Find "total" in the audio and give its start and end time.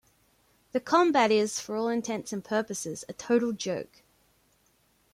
3.13-3.51